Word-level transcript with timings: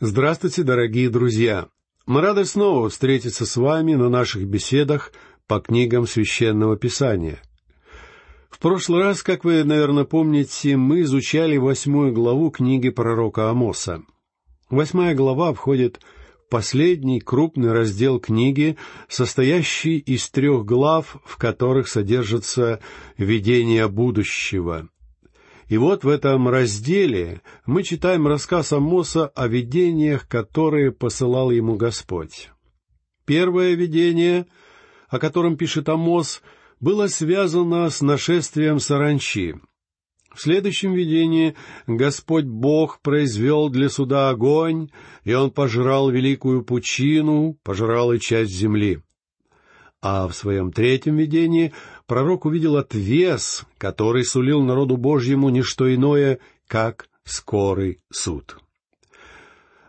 Здравствуйте, 0.00 0.62
дорогие 0.62 1.10
друзья! 1.10 1.66
Мы 2.06 2.20
рады 2.20 2.44
снова 2.44 2.88
встретиться 2.88 3.44
с 3.44 3.56
вами 3.56 3.94
на 3.94 4.08
наших 4.08 4.46
беседах 4.46 5.10
по 5.48 5.58
книгам 5.58 6.06
Священного 6.06 6.76
Писания. 6.76 7.42
В 8.48 8.60
прошлый 8.60 9.02
раз, 9.02 9.24
как 9.24 9.42
вы, 9.42 9.64
наверное, 9.64 10.04
помните, 10.04 10.76
мы 10.76 11.00
изучали 11.00 11.56
восьмую 11.56 12.12
главу 12.12 12.52
книги 12.52 12.90
пророка 12.90 13.50
Амоса. 13.50 14.04
Восьмая 14.70 15.16
глава 15.16 15.52
входит 15.52 15.98
в 16.46 16.48
последний 16.48 17.18
крупный 17.18 17.72
раздел 17.72 18.20
книги, 18.20 18.76
состоящий 19.08 19.98
из 19.98 20.30
трех 20.30 20.64
глав, 20.64 21.16
в 21.24 21.36
которых 21.38 21.88
содержится 21.88 22.78
видение 23.16 23.88
будущего. 23.88 24.88
И 25.68 25.76
вот 25.76 26.02
в 26.02 26.08
этом 26.08 26.48
разделе 26.48 27.42
мы 27.66 27.82
читаем 27.82 28.26
рассказ 28.26 28.72
Амоса 28.72 29.28
о 29.28 29.48
видениях, 29.48 30.26
которые 30.26 30.92
посылал 30.92 31.50
ему 31.50 31.76
Господь. 31.76 32.50
Первое 33.26 33.74
видение, 33.74 34.46
о 35.08 35.18
котором 35.18 35.58
пишет 35.58 35.90
Амос, 35.90 36.42
было 36.80 37.06
связано 37.08 37.90
с 37.90 38.00
нашествием 38.00 38.80
саранчи. 38.80 39.56
В 40.34 40.40
следующем 40.40 40.94
видении 40.94 41.54
Господь 41.86 42.44
Бог 42.44 43.00
произвел 43.02 43.68
для 43.68 43.90
суда 43.90 44.30
огонь, 44.30 44.90
и 45.24 45.34
он 45.34 45.50
пожрал 45.50 46.10
великую 46.10 46.64
пучину, 46.64 47.58
пожрал 47.62 48.12
и 48.12 48.20
часть 48.20 48.52
земли. 48.52 49.02
А 50.00 50.28
в 50.28 50.34
своем 50.34 50.70
третьем 50.70 51.16
видении 51.16 51.72
пророк 52.08 52.46
увидел 52.46 52.76
отвес, 52.76 53.64
который 53.76 54.24
сулил 54.24 54.62
народу 54.62 54.96
Божьему 54.96 55.50
не 55.50 55.62
что 55.62 55.94
иное, 55.94 56.40
как 56.66 57.08
скорый 57.24 58.00
суд. 58.10 58.56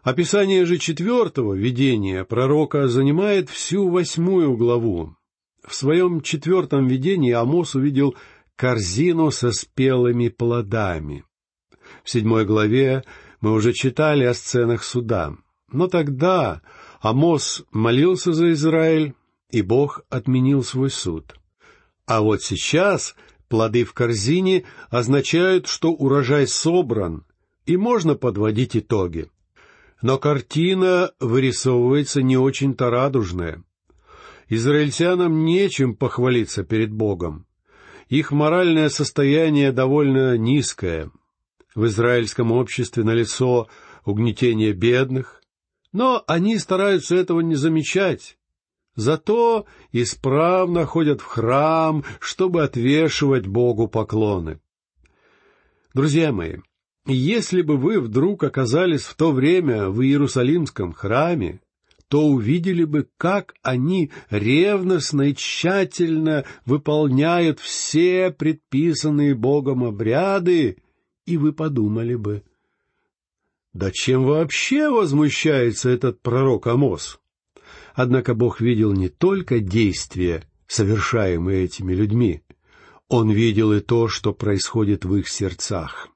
Описание 0.03 0.65
же 0.65 0.77
четвертого 0.77 1.53
видения 1.53 2.23
пророка 2.25 2.87
занимает 2.87 3.49
всю 3.49 3.89
восьмую 3.89 4.55
главу. 4.55 5.15
В 5.65 5.73
своем 5.73 6.21
четвертом 6.21 6.87
видении 6.87 7.31
Амос 7.31 7.75
увидел 7.75 8.15
корзину 8.55 9.31
со 9.31 9.51
спелыми 9.51 10.27
плодами. 10.27 11.23
В 12.03 12.09
седьмой 12.09 12.45
главе 12.45 13.03
мы 13.39 13.53
уже 13.53 13.71
читали 13.73 14.25
о 14.25 14.33
сценах 14.33 14.83
суда. 14.83 15.35
Но 15.71 15.87
тогда 15.87 16.61
Амос 17.01 17.63
молился 17.71 18.33
за 18.33 18.51
Израиль, 18.51 19.13
и 19.51 19.61
Бог 19.61 20.01
отменил 20.09 20.63
свой 20.63 20.89
суд. 20.89 21.38
А 22.09 22.21
вот 22.21 22.41
сейчас 22.41 23.15
плоды 23.49 23.83
в 23.83 23.93
корзине 23.93 24.65
означают, 24.89 25.67
что 25.67 25.91
урожай 25.91 26.47
собран, 26.47 27.23
и 27.67 27.77
можно 27.77 28.15
подводить 28.15 28.75
итоги. 28.75 29.29
Но 30.01 30.17
картина 30.17 31.11
вырисовывается 31.19 32.23
не 32.23 32.35
очень-то 32.35 32.89
радужная. 32.89 33.63
Израильтянам 34.47 35.45
нечем 35.45 35.95
похвалиться 35.95 36.63
перед 36.63 36.91
Богом. 36.91 37.45
Их 38.07 38.31
моральное 38.31 38.89
состояние 38.89 39.71
довольно 39.71 40.35
низкое. 40.35 41.11
В 41.75 41.85
израильском 41.85 42.51
обществе 42.51 43.03
налицо 43.03 43.67
угнетение 44.03 44.73
бедных, 44.73 45.43
но 45.93 46.23
они 46.25 46.57
стараются 46.57 47.15
этого 47.15 47.41
не 47.41 47.53
замечать 47.53 48.38
Зато 48.99 49.65
исправно 49.93 50.85
ходят 50.85 51.21
в 51.21 51.23
храм, 51.23 52.03
чтобы 52.19 52.63
отвешивать 52.63 53.47
Богу 53.47 53.87
поклоны. 53.87 54.59
Друзья 55.93 56.33
мои, 56.33 56.57
если 57.05 57.61
бы 57.61 57.77
вы 57.77 58.01
вдруг 58.01 58.43
оказались 58.43 59.03
в 59.03 59.15
то 59.15 59.31
время 59.31 59.87
в 59.87 60.01
Иерусалимском 60.01 60.91
храме, 60.91 61.61
то 62.09 62.27
увидели 62.27 62.83
бы, 62.83 63.07
как 63.15 63.53
они 63.63 64.11
ревностно 64.29 65.29
и 65.29 65.33
тщательно 65.33 66.43
выполняют 66.65 67.61
все 67.61 68.31
предписанные 68.31 69.33
Богом 69.33 69.85
обряды, 69.85 70.75
и 71.25 71.37
вы 71.37 71.53
подумали 71.53 72.15
бы, 72.15 72.43
да 73.71 73.91
чем 73.93 74.25
вообще 74.25 74.89
возмущается 74.89 75.89
этот 75.89 76.21
пророк 76.21 76.67
Амос? 76.67 77.18
Однако 78.01 78.33
Бог 78.33 78.61
видел 78.61 78.93
не 78.93 79.09
только 79.09 79.59
действия, 79.59 80.45
совершаемые 80.67 81.65
этими 81.65 81.93
людьми, 81.93 82.43
Он 83.09 83.29
видел 83.29 83.73
и 83.73 83.81
то, 83.81 84.07
что 84.07 84.31
происходит 84.31 85.03
в 85.03 85.13
их 85.17 85.27
сердцах. 85.27 86.07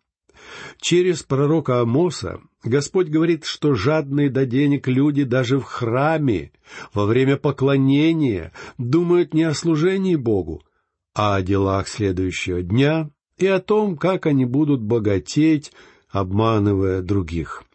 Через 0.80 1.24
пророка 1.24 1.82
Амоса 1.82 2.40
Господь 2.64 3.10
говорит, 3.10 3.44
что 3.44 3.74
жадные 3.74 4.30
до 4.30 4.46
денег 4.46 4.88
люди 4.88 5.26
даже 5.26 5.60
в 5.60 5.64
храме, 5.64 6.54
во 6.94 7.06
время 7.06 7.36
поклонения, 7.36 8.54
думают 8.78 9.34
не 9.34 9.44
о 9.44 9.54
служении 9.54 10.16
Богу, 10.16 10.64
а 11.14 11.36
о 11.36 11.42
делах 11.42 11.90
следующего 11.90 12.62
дня 12.62 13.10
и 13.38 13.46
о 13.46 13.60
том, 13.60 13.98
как 13.98 14.26
они 14.26 14.46
будут 14.46 14.82
богатеть, 14.82 15.74
обманывая 16.08 17.02
других. 17.02 17.66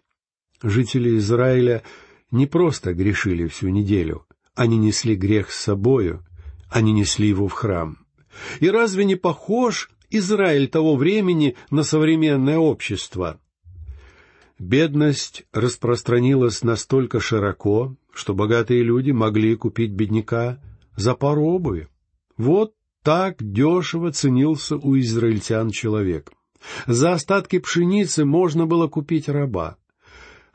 Жители 0.63 1.19
Израиля 1.19 1.83
не 2.31 2.47
просто 2.47 2.95
грешили 2.95 3.47
всю 3.47 3.69
неделю, 3.69 4.27
они 4.55 4.77
несли 4.77 5.15
грех 5.15 5.51
с 5.51 5.61
собою, 5.61 6.25
они 6.71 6.93
несли 6.93 7.29
его 7.29 7.49
в 7.49 7.53
храм. 7.53 7.99
И 8.61 8.69
разве 8.69 9.05
не 9.05 9.17
похож 9.17 9.91
Израиль 10.11 10.69
того 10.69 10.97
времени 10.97 11.57
на 11.71 11.83
современное 11.83 12.59
общество? 12.59 13.41
Бедность 14.59 15.45
распространилась 15.53 16.63
настолько 16.63 17.21
широко, 17.21 17.97
что 18.13 18.35
богатые 18.35 18.83
люди 18.83 19.13
могли 19.13 19.55
купить 19.55 19.93
бедняка 19.93 20.61
за 20.97 21.15
пару 21.15 21.45
обуви. 21.45 21.89
Вот 22.37 22.75
так 23.05 23.37
дешево 23.41 24.13
ценился 24.13 24.77
у 24.77 24.99
израильтян 24.99 25.71
человек. 25.71 26.33
За 26.87 27.13
остатки 27.13 27.61
пшеницы 27.61 28.25
можно 28.25 28.67
было 28.67 28.89
купить 28.89 29.29
раба. 29.29 29.77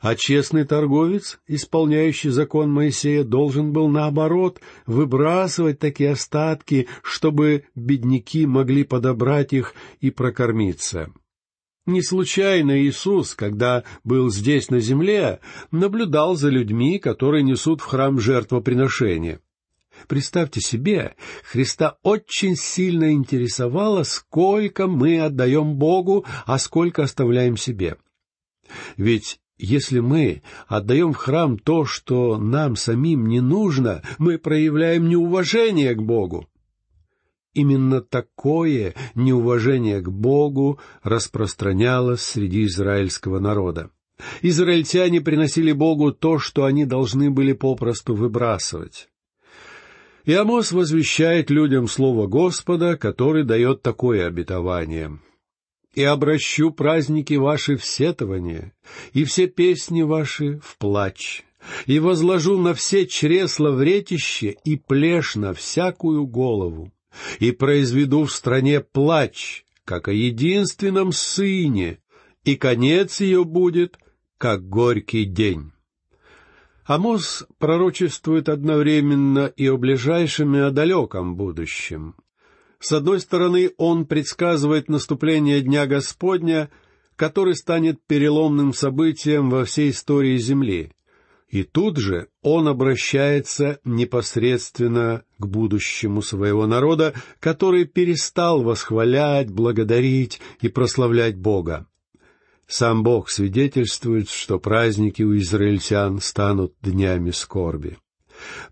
А 0.04 0.16
честный 0.16 0.66
торговец, 0.66 1.38
исполняющий 1.46 2.28
закон 2.28 2.70
Моисея, 2.70 3.24
должен 3.24 3.72
был, 3.72 3.88
наоборот, 3.88 4.60
выбрасывать 4.84 5.78
такие 5.78 6.10
остатки, 6.10 6.88
чтобы 7.02 7.64
бедняки 7.74 8.44
могли 8.44 8.84
подобрать 8.84 9.54
их 9.54 9.72
и 10.00 10.10
прокормиться. 10.10 11.10
Не 11.86 12.02
случайно 12.02 12.82
Иисус, 12.82 13.34
когда 13.34 13.84
был 14.04 14.30
здесь 14.30 14.68
на 14.68 14.78
земле, 14.78 15.40
наблюдал 15.70 16.36
за 16.36 16.50
людьми, 16.50 16.98
которые 16.98 17.42
несут 17.42 17.80
в 17.80 17.86
храм 17.86 18.20
жертвоприношения. 18.20 19.40
Представьте 20.06 20.60
себе, 20.60 21.16
Христа 21.50 21.96
очень 22.02 22.56
сильно 22.56 23.10
интересовало, 23.10 24.02
сколько 24.02 24.86
мы 24.86 25.20
отдаем 25.20 25.76
Богу, 25.76 26.26
а 26.44 26.58
сколько 26.58 27.04
оставляем 27.04 27.56
себе. 27.56 27.96
Ведь 28.98 29.40
если 29.58 30.00
мы 30.00 30.42
отдаем 30.66 31.12
в 31.12 31.16
храм 31.16 31.58
то, 31.58 31.84
что 31.84 32.38
нам 32.38 32.76
самим 32.76 33.26
не 33.26 33.40
нужно, 33.40 34.02
мы 34.18 34.38
проявляем 34.38 35.08
неуважение 35.08 35.94
к 35.94 36.02
Богу. 36.02 36.48
Именно 37.52 38.00
такое 38.00 38.94
неуважение 39.14 40.00
к 40.00 40.08
Богу 40.08 40.80
распространялось 41.02 42.22
среди 42.22 42.64
израильского 42.64 43.38
народа. 43.38 43.90
Израильтяне 44.42 45.20
приносили 45.20 45.72
Богу 45.72 46.12
то, 46.12 46.38
что 46.38 46.64
они 46.64 46.84
должны 46.84 47.30
были 47.30 47.52
попросту 47.52 48.14
выбрасывать. 48.14 49.08
И 50.24 50.32
Амос 50.32 50.72
возвещает 50.72 51.50
людям 51.50 51.86
слово 51.86 52.26
Господа, 52.26 52.96
который 52.96 53.44
дает 53.44 53.82
такое 53.82 54.26
обетование 54.26 55.18
и 55.94 56.02
обращу 56.02 56.70
праздники 56.70 57.34
ваши 57.34 57.76
в 57.76 57.84
сетование, 57.84 58.72
и 59.12 59.24
все 59.24 59.46
песни 59.46 60.02
ваши 60.02 60.58
в 60.62 60.76
плач, 60.78 61.44
и 61.86 61.98
возложу 61.98 62.58
на 62.58 62.74
все 62.74 63.06
чресла 63.06 63.70
вретище 63.70 64.56
и 64.64 64.76
плешь 64.76 65.36
на 65.36 65.54
всякую 65.54 66.26
голову, 66.26 66.92
и 67.38 67.52
произведу 67.52 68.24
в 68.24 68.32
стране 68.32 68.80
плач, 68.80 69.64
как 69.84 70.08
о 70.08 70.12
единственном 70.12 71.12
сыне, 71.12 71.98
и 72.44 72.56
конец 72.56 73.20
ее 73.20 73.44
будет, 73.44 73.98
как 74.38 74.68
горький 74.68 75.24
день». 75.24 75.70
Амос 76.86 77.46
пророчествует 77.58 78.50
одновременно 78.50 79.46
и 79.46 79.66
о 79.68 79.78
ближайшем, 79.78 80.54
и 80.54 80.58
о 80.58 80.70
далеком 80.70 81.34
будущем. 81.34 82.14
С 82.78 82.92
одной 82.92 83.20
стороны, 83.20 83.72
он 83.76 84.06
предсказывает 84.06 84.88
наступление 84.88 85.60
Дня 85.60 85.86
Господня, 85.86 86.70
который 87.16 87.54
станет 87.54 87.98
переломным 88.06 88.72
событием 88.72 89.50
во 89.50 89.64
всей 89.64 89.90
истории 89.90 90.36
Земли. 90.38 90.92
И 91.48 91.62
тут 91.62 91.98
же 91.98 92.28
он 92.42 92.66
обращается 92.66 93.78
непосредственно 93.84 95.22
к 95.38 95.46
будущему 95.46 96.20
своего 96.20 96.66
народа, 96.66 97.14
который 97.38 97.84
перестал 97.84 98.62
восхвалять, 98.62 99.50
благодарить 99.50 100.40
и 100.60 100.68
прославлять 100.68 101.36
Бога. 101.36 101.86
Сам 102.66 103.02
Бог 103.02 103.30
свидетельствует, 103.30 104.30
что 104.30 104.58
праздники 104.58 105.22
у 105.22 105.36
израильтян 105.36 106.18
станут 106.18 106.74
днями 106.82 107.30
скорби. 107.30 107.98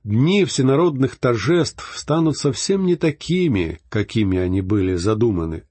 Дни 0.05 0.45
всенародных 0.45 1.17
торжеств 1.17 1.93
станут 1.97 2.37
совсем 2.37 2.87
не 2.87 2.97
такими, 2.97 3.81
какими 3.89 4.39
они 4.39 4.61
были 4.61 4.95
задуманы. 4.95 5.65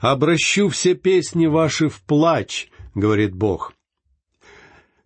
«Обращу 0.00 0.68
все 0.68 0.94
песни 0.94 1.46
ваши 1.46 1.88
в 1.88 2.02
плач»,— 2.02 2.68
говорит 2.94 3.34
Бог. 3.34 3.72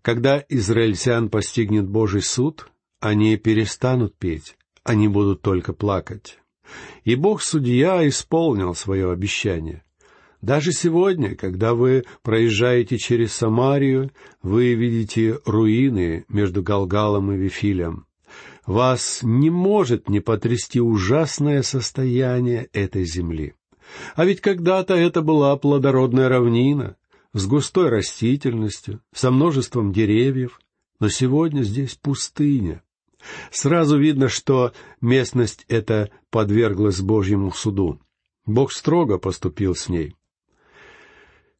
Когда 0.02 0.44
израильтян 0.48 1.28
постигнет 1.28 1.88
Божий 1.88 2.22
суд, 2.22 2.68
они 3.00 3.36
перестанут 3.36 4.16
петь, 4.16 4.56
они 4.82 5.08
будут 5.08 5.42
только 5.42 5.72
плакать. 5.72 6.38
И 7.04 7.14
Бог-судья 7.14 8.06
исполнил 8.08 8.74
свое 8.74 9.12
обещание. 9.12 9.84
Даже 10.40 10.72
сегодня, 10.72 11.36
когда 11.36 11.74
вы 11.74 12.04
проезжаете 12.22 12.98
через 12.98 13.32
Самарию, 13.32 14.10
вы 14.42 14.74
видите 14.74 15.38
руины 15.44 16.24
между 16.28 16.62
Галгалом 16.62 17.30
и 17.32 17.36
Вифилем. 17.36 18.06
Вас 18.66 19.20
не 19.22 19.50
может 19.50 20.08
не 20.08 20.20
потрясти 20.20 20.80
ужасное 20.80 21.62
состояние 21.62 22.68
этой 22.72 23.04
земли. 23.04 23.54
А 24.14 24.24
ведь 24.24 24.40
когда-то 24.40 24.94
это 24.94 25.20
была 25.20 25.56
плодородная 25.56 26.28
равнина, 26.28 26.96
с 27.32 27.46
густой 27.46 27.88
растительностью, 27.88 29.00
со 29.12 29.30
множеством 29.30 29.92
деревьев, 29.92 30.60
но 31.00 31.08
сегодня 31.08 31.62
здесь 31.62 31.94
пустыня. 31.94 32.82
Сразу 33.50 33.98
видно, 33.98 34.28
что 34.28 34.72
местность 35.00 35.64
эта 35.68 36.10
подверглась 36.30 37.00
Божьему 37.00 37.50
суду. 37.52 38.00
Бог 38.46 38.72
строго 38.72 39.18
поступил 39.18 39.74
с 39.74 39.88
ней. 39.88 40.16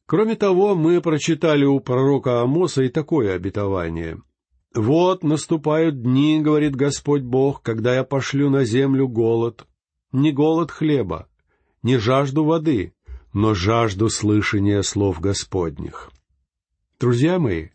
Кроме 0.05 0.35
того, 0.35 0.75
мы 0.75 1.01
прочитали 1.01 1.65
у 1.65 1.79
пророка 1.79 2.41
Амоса 2.41 2.83
и 2.83 2.89
такое 2.89 3.33
обетование. 3.33 4.21
«Вот 4.73 5.23
наступают 5.23 6.01
дни,— 6.01 6.41
говорит 6.41 6.75
Господь 6.75 7.21
Бог,— 7.21 7.61
когда 7.63 7.95
я 7.95 8.03
пошлю 8.03 8.49
на 8.49 8.65
землю 8.65 9.07
голод, 9.07 9.67
не 10.11 10.31
голод 10.31 10.71
хлеба, 10.71 11.27
не 11.83 11.97
жажду 11.97 12.43
воды, 12.43 12.93
но 13.33 13.53
жажду 13.53 14.09
слышания 14.09 14.81
слов 14.81 15.19
Господних». 15.19 16.11
Друзья 16.99 17.37
мои, 17.37 17.67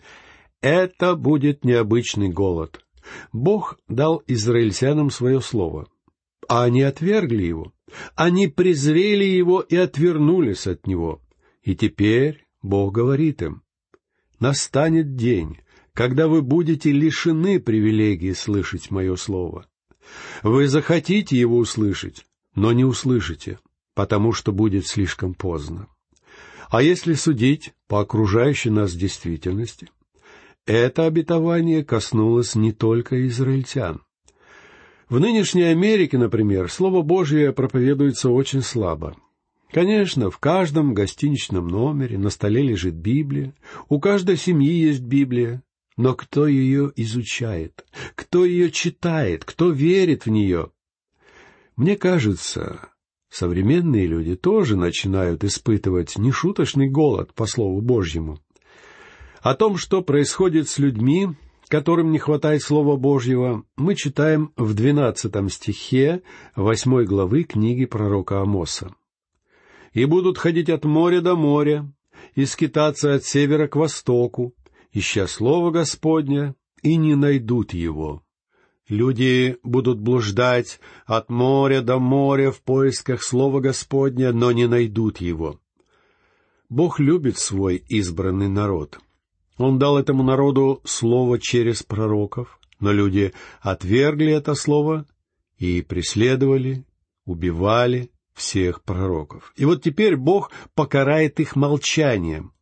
это 0.60 1.14
будет 1.14 1.64
необычный 1.64 2.30
голод. 2.30 2.84
Бог 3.32 3.78
дал 3.86 4.22
израильтянам 4.26 5.10
свое 5.10 5.40
слово, 5.40 5.86
а 6.48 6.64
они 6.64 6.82
отвергли 6.82 7.44
его. 7.44 7.72
Они 8.16 8.48
презрели 8.48 9.24
его 9.24 9.60
и 9.60 9.76
отвернулись 9.76 10.66
от 10.66 10.86
него. 10.86 11.20
И 11.62 11.76
теперь 11.76 12.46
Бог 12.62 12.92
говорит 12.92 13.42
им, 13.42 13.62
«Настанет 14.40 15.14
день, 15.14 15.58
когда 15.98 16.28
вы 16.28 16.42
будете 16.42 16.92
лишены 16.92 17.58
привилегии 17.58 18.30
слышать 18.30 18.92
мое 18.92 19.16
слово. 19.16 19.66
Вы 20.44 20.68
захотите 20.68 21.36
его 21.36 21.56
услышать, 21.58 22.24
но 22.54 22.70
не 22.70 22.84
услышите, 22.84 23.58
потому 23.96 24.32
что 24.32 24.52
будет 24.52 24.86
слишком 24.86 25.34
поздно. 25.34 25.88
А 26.70 26.82
если 26.82 27.14
судить 27.14 27.72
по 27.88 27.98
окружающей 27.98 28.70
нас 28.70 28.94
действительности, 28.94 29.90
это 30.66 31.04
обетование 31.04 31.84
коснулось 31.84 32.54
не 32.54 32.70
только 32.70 33.26
израильтян. 33.26 34.02
В 35.08 35.18
нынешней 35.18 35.64
Америке, 35.64 36.16
например, 36.16 36.70
Слово 36.70 37.02
Божье 37.02 37.52
проповедуется 37.52 38.30
очень 38.30 38.62
слабо. 38.62 39.16
Конечно, 39.72 40.30
в 40.30 40.38
каждом 40.38 40.94
гостиничном 40.94 41.66
номере 41.66 42.18
на 42.18 42.30
столе 42.30 42.62
лежит 42.62 42.94
Библия, 42.94 43.52
у 43.88 43.98
каждой 43.98 44.36
семьи 44.36 44.72
есть 44.72 45.02
Библия, 45.02 45.60
но 45.98 46.14
кто 46.14 46.46
ее 46.46 46.92
изучает? 46.94 47.84
Кто 48.14 48.44
ее 48.44 48.70
читает? 48.70 49.44
Кто 49.44 49.70
верит 49.70 50.24
в 50.24 50.30
нее? 50.30 50.70
Мне 51.76 51.96
кажется, 51.96 52.90
современные 53.28 54.06
люди 54.06 54.36
тоже 54.36 54.76
начинают 54.76 55.42
испытывать 55.42 56.16
нешуточный 56.16 56.88
голод 56.88 57.34
по 57.34 57.46
Слову 57.46 57.80
Божьему. 57.80 58.38
О 59.42 59.54
том, 59.54 59.76
что 59.76 60.00
происходит 60.02 60.68
с 60.68 60.78
людьми, 60.78 61.30
которым 61.66 62.12
не 62.12 62.18
хватает 62.18 62.62
Слова 62.62 62.96
Божьего, 62.96 63.64
мы 63.76 63.96
читаем 63.96 64.52
в 64.56 64.74
двенадцатом 64.74 65.48
стихе 65.48 66.22
восьмой 66.54 67.06
главы 67.06 67.42
книги 67.42 67.86
пророка 67.86 68.40
Амоса. 68.40 68.94
«И 69.94 70.04
будут 70.04 70.38
ходить 70.38 70.70
от 70.70 70.84
моря 70.84 71.20
до 71.20 71.34
моря, 71.34 71.92
и 72.34 72.44
скитаться 72.44 73.14
от 73.14 73.24
севера 73.24 73.66
к 73.66 73.74
востоку, 73.74 74.54
ища 74.92 75.26
Слово 75.26 75.70
Господня, 75.70 76.54
и 76.82 76.96
не 76.96 77.14
найдут 77.14 77.72
его. 77.72 78.22
Люди 78.88 79.58
будут 79.62 80.00
блуждать 80.00 80.80
от 81.04 81.28
моря 81.28 81.82
до 81.82 81.98
моря 81.98 82.50
в 82.50 82.62
поисках 82.62 83.22
Слова 83.22 83.60
Господня, 83.60 84.32
но 84.32 84.52
не 84.52 84.66
найдут 84.66 85.20
его. 85.20 85.60
Бог 86.70 86.98
любит 86.98 87.38
свой 87.38 87.76
избранный 87.76 88.48
народ. 88.48 88.98
Он 89.58 89.78
дал 89.78 89.98
этому 89.98 90.22
народу 90.22 90.80
Слово 90.84 91.38
через 91.38 91.82
пророков, 91.82 92.58
но 92.80 92.92
люди 92.92 93.32
отвергли 93.60 94.32
это 94.32 94.54
Слово 94.54 95.06
и 95.58 95.82
преследовали, 95.82 96.84
убивали 97.26 98.10
всех 98.32 98.82
пророков. 98.82 99.52
И 99.56 99.64
вот 99.64 99.82
теперь 99.82 100.16
Бог 100.16 100.50
покарает 100.74 101.40
их 101.40 101.56
молчанием. 101.56 102.52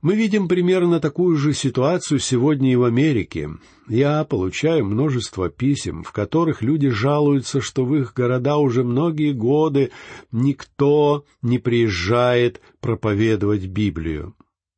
Мы 0.00 0.14
видим 0.14 0.46
примерно 0.46 1.00
такую 1.00 1.36
же 1.36 1.52
ситуацию 1.52 2.20
сегодня 2.20 2.72
и 2.72 2.76
в 2.76 2.84
Америке. 2.84 3.50
Я 3.88 4.22
получаю 4.22 4.84
множество 4.84 5.48
писем, 5.48 6.04
в 6.04 6.12
которых 6.12 6.62
люди 6.62 6.88
жалуются, 6.88 7.60
что 7.60 7.84
в 7.84 7.96
их 7.96 8.14
города 8.14 8.58
уже 8.58 8.84
многие 8.84 9.32
годы 9.32 9.90
никто 10.30 11.24
не 11.42 11.58
приезжает 11.58 12.60
проповедовать 12.80 13.66
Библию. 13.66 14.36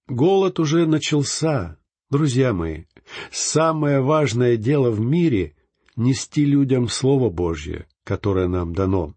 Голод 0.09 0.59
уже 0.59 0.87
начался. 0.87 1.77
Друзья 2.09 2.55
мои, 2.55 2.85
самое 3.31 4.01
важное 4.01 4.57
дело 4.57 4.91
в 4.91 5.01
мире— 5.01 5.55
нести 5.97 6.47
людям 6.47 6.89
Слово 6.89 7.29
Божье, 7.29 7.87
которое 8.05 8.49
нам 8.49 8.73
дано. 8.73 9.15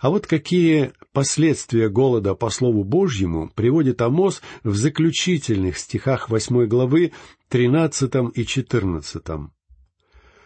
А 0.00 0.08
вот 0.10 0.26
какие 0.26 0.92
последствия 1.14 1.88
голода 1.88 2.34
по 2.34 2.50
Слову 2.50 2.84
Божьему 2.84 3.50
приводит 3.54 4.02
Амос 4.02 4.42
в 4.64 4.74
заключительных 4.74 5.78
стихах 5.78 6.28
восьмой 6.28 6.66
главы, 6.66 7.12
тринадцатом 7.48 8.28
и 8.28 8.44
четырнадцатом. 8.44 9.52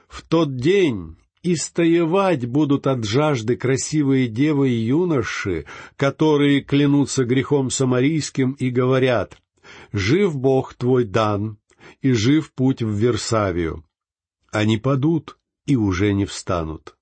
«В 0.08 0.22
тот 0.22 0.56
день 0.56 1.16
истоевать 1.42 2.46
будут 2.46 2.86
от 2.86 3.04
жажды 3.04 3.56
красивые 3.56 4.28
девы 4.28 4.68
и 4.68 4.74
юноши, 4.74 5.64
которые 5.96 6.60
клянутся 6.60 7.24
грехом 7.24 7.70
самарийским 7.70 8.52
и 8.52 8.70
говорят, 8.70 9.38
«Жив 9.92 10.36
Бог 10.36 10.74
твой 10.74 11.04
дан, 11.04 11.58
и 12.02 12.12
жив 12.12 12.52
путь 12.52 12.82
в 12.82 12.90
Версавию». 12.90 13.84
Они 14.52 14.76
падут 14.76 15.38
и 15.66 15.76
уже 15.76 16.12
не 16.12 16.26
встанут. 16.26 16.96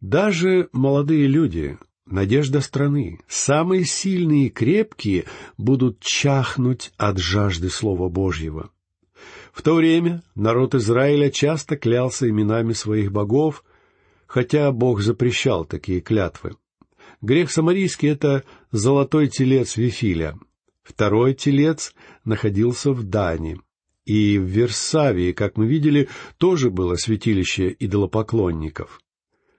Даже 0.00 0.68
молодые 0.72 1.26
люди, 1.26 1.78
надежда 2.06 2.60
страны, 2.60 3.20
самые 3.28 3.84
сильные 3.84 4.46
и 4.46 4.50
крепкие 4.50 5.24
будут 5.58 6.00
чахнуть 6.00 6.92
от 6.96 7.18
жажды 7.18 7.70
Слова 7.70 8.08
Божьего. 8.08 8.70
В 9.52 9.62
то 9.62 9.74
время 9.74 10.22
народ 10.34 10.74
Израиля 10.74 11.30
часто 11.30 11.76
клялся 11.76 12.28
именами 12.28 12.72
своих 12.72 13.12
богов, 13.12 13.64
хотя 14.26 14.70
Бог 14.72 15.00
запрещал 15.00 15.64
такие 15.64 16.00
клятвы. 16.00 16.56
Грех 17.22 17.50
самарийский— 17.50 18.08
это 18.10 18.44
золотой 18.70 19.28
телец 19.28 19.76
Вифиля. 19.76 20.38
Второй 20.82 21.34
телец 21.34 21.94
находился 22.24 22.92
в 22.92 23.04
Дане. 23.04 23.60
И 24.04 24.36
в 24.38 24.44
Версавии, 24.44 25.32
как 25.32 25.56
мы 25.56 25.66
видели, 25.66 26.08
тоже 26.36 26.70
было 26.70 26.96
святилище 26.96 27.74
идолопоклонников. 27.78 29.00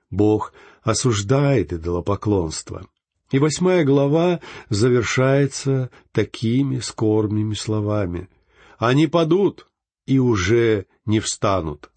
Бог 0.10 0.54
осуждает 0.84 1.74
идолопоклонство. 1.74 2.88
И 3.32 3.40
восьмая 3.40 3.84
глава 3.84 4.40
завершается 4.70 5.90
такими 6.12 6.80
скорбными 6.80 7.54
словами. 7.54 8.30
«Они 8.78 9.08
падут 9.08 9.68
и 10.06 10.20
уже 10.20 10.86
не 11.06 11.20
встанут». 11.20 11.90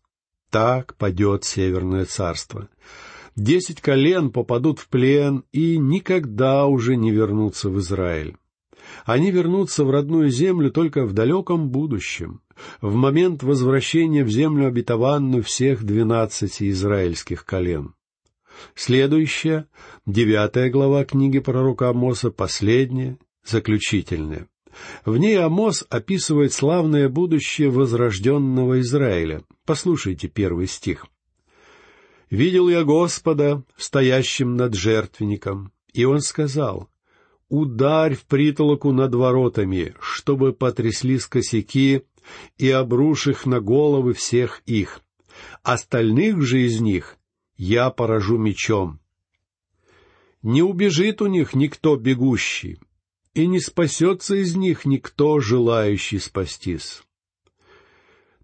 Так 0.50 0.96
падет 0.96 1.44
Северное 1.44 2.06
царство. 2.06 2.68
Десять 3.36 3.80
колен 3.82 4.30
попадут 4.30 4.78
в 4.78 4.88
плен 4.88 5.44
и 5.52 5.76
никогда 5.76 6.66
уже 6.66 6.96
не 6.96 7.10
вернутся 7.10 7.68
в 7.68 7.78
Израиль. 7.78 8.36
Они 9.04 9.30
вернутся 9.30 9.84
в 9.84 9.90
родную 9.90 10.30
землю 10.30 10.70
только 10.70 11.04
в 11.04 11.12
далеком 11.12 11.68
будущем, 11.68 12.40
в 12.80 12.94
момент 12.94 13.42
возвращения 13.42 14.24
в 14.24 14.30
землю 14.30 14.66
обетованную 14.66 15.42
всех 15.42 15.84
двенадцати 15.84 16.70
израильских 16.70 17.44
колен. 17.44 17.94
Следующая, 18.74 19.66
девятая 20.06 20.70
глава 20.70 21.04
книги 21.04 21.38
пророка 21.38 21.90
Амоса, 21.90 22.30
последняя, 22.30 23.18
заключительная. 23.44 24.48
В 25.04 25.16
ней 25.16 25.38
Амос 25.38 25.84
описывает 25.88 26.52
славное 26.52 27.08
будущее 27.08 27.70
возрожденного 27.70 28.80
Израиля. 28.80 29.42
Послушайте 29.64 30.28
первый 30.28 30.66
стих. 30.66 31.06
«Видел 32.30 32.68
я 32.68 32.84
Господа, 32.84 33.62
стоящим 33.76 34.56
над 34.56 34.74
жертвенником, 34.74 35.72
и 35.94 36.04
он 36.04 36.20
сказал, 36.20 36.88
«Ударь 37.48 38.14
в 38.14 38.26
притолоку 38.26 38.92
над 38.92 39.14
воротами, 39.14 39.94
чтобы 40.00 40.52
потряслись 40.52 41.26
косяки, 41.26 42.02
и 42.58 42.70
обрушь 42.70 43.26
их 43.26 43.46
на 43.46 43.60
головы 43.60 44.12
всех 44.12 44.60
их. 44.66 45.00
Остальных 45.62 46.42
же 46.42 46.60
из 46.60 46.80
них 46.80 47.17
я 47.58 47.90
поражу 47.90 48.38
мечом. 48.38 49.00
Не 50.42 50.62
убежит 50.62 51.20
у 51.20 51.26
них 51.26 51.54
никто 51.54 51.96
бегущий, 51.96 52.80
и 53.34 53.46
не 53.46 53.60
спасется 53.60 54.36
из 54.36 54.56
них 54.56 54.84
никто, 54.84 55.40
желающий 55.40 56.20
спастись. 56.20 57.02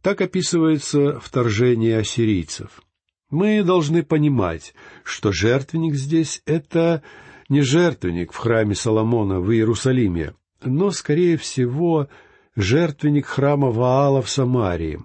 Так 0.03 0.21
описывается 0.21 1.19
вторжение 1.21 1.99
ассирийцев. 1.99 2.83
Мы 3.31 3.63
должны 3.63 4.03
понимать, 4.03 4.75
что 5.03 5.33
жертвенник 5.33 5.95
здесь— 5.95 6.43
это 6.47 7.03
не 7.49 7.63
жертвенник 7.63 8.33
в 8.33 8.37
храме 8.37 8.75
Соломона 8.75 9.41
в 9.41 9.51
Иерусалиме, 9.51 10.35
но, 10.63 10.91
скорее 10.91 11.37
всего, 11.37 12.09
жертвенник 12.57 13.27
храма 13.27 13.71
Ваала 13.71 14.23
в 14.23 14.29
Самарии. 14.29 15.01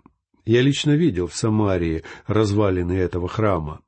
Я 0.45 0.61
лично 0.61 0.91
видел 0.91 1.27
в 1.27 1.35
Самарии 1.35 2.03
развалины 2.27 2.93
этого 2.93 3.27
храма. 3.27 3.81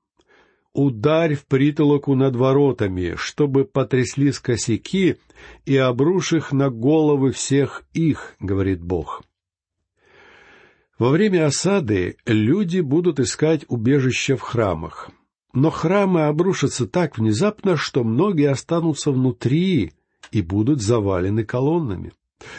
«Ударь 0.74 1.36
в 1.36 1.46
притолоку 1.46 2.16
над 2.16 2.36
воротами, 2.36 3.16
чтобы 3.18 3.66
потряслись 3.66 4.40
косяки, 4.40 5.18
и 5.66 5.75
обрушь 5.75 6.34
их 6.34 6.54
на 6.54 6.70
головы 6.70 7.32
всех 7.32 7.84
их»,— 7.94 8.36
говорит 8.40 8.82
Бог. 8.82 9.24
Во 11.01 11.10
время 11.10 11.48
осады 11.48 12.16
люди 12.28 12.80
будут 12.80 13.20
искать 13.20 13.66
убежище 13.68 14.36
в 14.36 14.42
храмах. 14.42 15.10
Но 15.51 15.72
храмы 15.72 16.28
обрушатся 16.28 16.88
так 16.88 17.18
внезапно, 17.18 17.75
что 17.75 18.04
многие 18.04 18.50
останутся 18.51 19.12
внутри 19.12 19.94
и 20.32 20.42
будут 20.44 20.80
завалены 20.82 21.44
колоннами. 21.44 22.13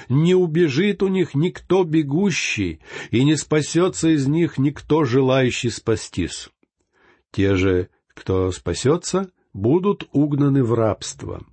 Не 0.09 0.35
убежит 0.35 1.05
у 1.05 1.07
них 1.09 1.37
никто 1.37 1.85
бегущий, 1.85 2.81
и 3.13 3.25
не 3.25 3.37
спасется 3.37 4.09
из 4.09 4.27
них 4.27 4.59
никто 4.59 5.05
желающий 5.05 5.71
спастись. 5.71 6.51
Те 7.31 7.55
же, 7.55 7.89
кто 8.15 8.51
спасется, 8.53 9.31
будут 9.53 10.09
угнаны 10.13 10.63
в 10.65 10.75
рабство. 10.75 11.45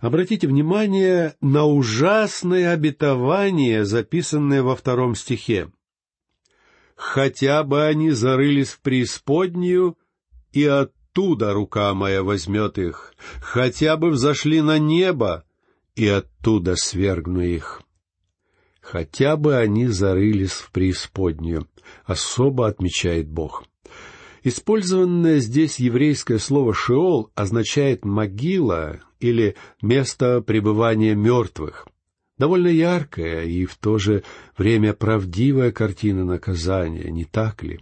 Обратите 0.00 0.48
внимание 0.48 1.34
на 1.40 1.66
ужасное 1.66 2.72
обетование, 2.72 3.84
записанное 3.84 4.62
во 4.62 4.74
втором 4.74 5.14
стихе. 5.14 5.70
«Хотя 6.94 7.62
бы 7.64 7.84
они 7.84 8.10
зарылись 8.10 8.70
в 8.70 8.80
преисподнюю, 8.80 9.98
и 10.52 10.64
оттуда 10.64 11.52
рука 11.52 11.92
моя 11.94 12.22
возьмет 12.22 12.78
их, 12.78 13.14
хотя 13.40 13.96
бы 13.96 14.10
взошли 14.10 14.60
на 14.60 14.78
небо, 14.78 15.44
и 15.94 16.06
оттуда 16.06 16.76
свергну 16.76 17.40
их. 17.40 17.82
Хотя 18.80 19.36
бы 19.36 19.56
они 19.56 19.86
зарылись 19.86 20.52
в 20.52 20.70
преисподнюю, 20.72 21.68
особо 22.04 22.66
отмечает 22.66 23.28
Бог. 23.28 23.64
Использованное 24.42 25.38
здесь 25.40 25.78
еврейское 25.78 26.38
слово 26.38 26.72
«шеол» 26.72 27.30
означает 27.34 28.04
«могила» 28.04 29.00
или 29.18 29.56
«место 29.82 30.40
пребывания 30.40 31.14
мертвых». 31.14 31.86
Довольно 32.38 32.68
яркая 32.68 33.44
и 33.44 33.66
в 33.66 33.76
то 33.76 33.98
же 33.98 34.24
время 34.56 34.94
правдивая 34.94 35.72
картина 35.72 36.24
наказания, 36.24 37.10
не 37.10 37.26
так 37.26 37.62
ли? 37.62 37.80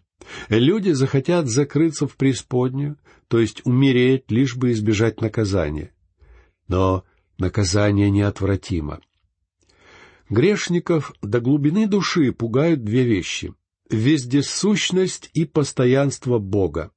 Люди 0.48 0.90
захотят 0.90 1.46
закрыться 1.46 2.08
в 2.08 2.16
преисподнюю, 2.16 2.96
то 3.28 3.38
есть 3.38 3.62
умереть, 3.64 4.30
лишь 4.32 4.56
бы 4.56 4.72
избежать 4.72 5.20
наказания. 5.20 5.92
Но 6.66 7.04
наказание 7.38 8.10
неотвратимо. 8.10 9.00
Грешников 10.28 11.14
до 11.22 11.40
глубины 11.40 11.86
души 11.86 12.32
пугают 12.32 12.82
две 12.82 13.04
вещи— 13.04 13.54
вездесущность 13.90 15.30
и 15.34 15.44
постоянство 15.44 16.38
Бога. 16.38 16.90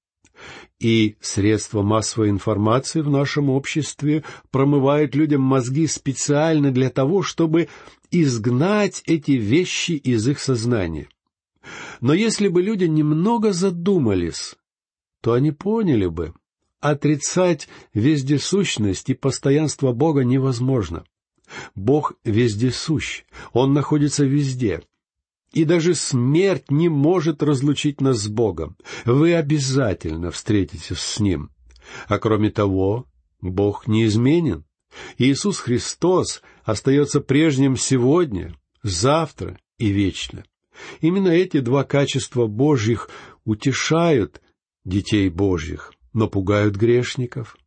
И 0.80 1.18
средства 1.22 1.84
массовой 1.84 2.30
информации 2.30 3.02
в 3.02 3.10
нашем 3.10 3.50
обществе 3.50 4.24
промывают 4.50 5.16
людям 5.16 5.42
мозги 5.42 5.86
специально 5.88 6.72
для 6.72 6.90
того, 6.90 7.22
чтобы 7.22 7.70
изгнать 8.10 9.04
эти 9.06 9.32
вещи 9.34 9.92
из 9.92 10.28
их 10.28 10.40
сознания. 10.40 11.08
Но 12.00 12.14
если 12.14 12.48
бы 12.48 12.64
люди 12.64 12.86
немного 12.86 13.54
задумались, 13.54 14.56
то 15.22 15.34
они 15.34 15.52
поняли 15.52 16.08
бы, 16.08 16.34
Отрицать 16.82 17.70
вездесущность 17.94 19.12
и 19.12 19.14
постоянство 19.14 19.94
Бога 19.94 20.24
невозможно. 20.24 21.06
Бог 21.76 22.14
вездесущ, 22.24 23.24
Он 23.54 23.74
находится 23.74 24.26
везде. 24.26 24.82
И 25.54 25.66
даже 25.66 25.96
смерть 25.96 26.72
не 26.72 26.88
может 26.88 27.44
разлучить 27.44 28.00
нас 28.00 28.22
с 28.22 28.28
Богом. 28.28 28.78
Вы 29.06 29.34
обязательно 29.34 30.32
встретитесь 30.32 30.98
с 30.98 31.20
Ним. 31.20 31.50
А 32.08 32.20
кроме 32.20 32.52
того, 32.52 33.06
Бог 33.42 33.88
неизменен. 33.88 34.66
Иисус 35.18 35.60
Христос 35.60 36.42
остается 36.64 37.22
прежним 37.22 37.76
сегодня, 37.76 38.56
завтра 38.84 39.60
и 39.78 39.90
вечно. 39.90 40.44
Именно 41.02 41.30
эти 41.30 41.60
два 41.60 41.84
качества 41.84 42.48
Божьих 42.48 43.10
утешают 43.44 44.42
детей 44.86 45.30
Божьих 45.30 45.92
но 46.14 46.28
пугают 46.28 46.76
грешников. 46.76 47.58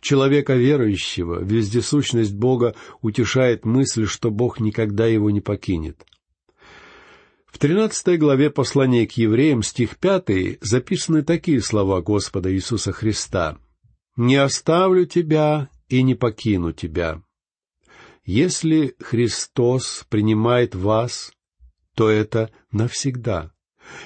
Человека 0.00 0.54
верующего 0.54 1.42
вездесущность 1.42 2.34
Бога 2.34 2.74
утешает 3.00 3.64
мысль, 3.64 4.06
что 4.06 4.30
Бог 4.30 4.60
никогда 4.60 5.06
его 5.06 5.30
не 5.30 5.40
покинет. 5.40 6.06
В 7.52 7.58
тринадцатой 7.58 8.16
главе 8.16 8.50
послания 8.50 9.06
к 9.06 9.12
евреям, 9.12 9.62
стих 9.62 9.98
пятый, 9.98 10.58
записаны 10.62 11.22
такие 11.22 11.60
слова 11.60 12.00
Господа 12.00 12.52
Иисуса 12.52 12.92
Христа. 12.92 13.58
«Не 14.16 14.36
оставлю 14.36 15.04
тебя 15.04 15.68
и 15.88 16.02
не 16.02 16.14
покину 16.14 16.72
тебя». 16.72 17.22
Если 18.24 18.94
Христос 19.00 20.06
принимает 20.08 20.74
вас, 20.74 21.32
то 21.94 22.08
это 22.08 22.50
навсегда, 22.70 23.52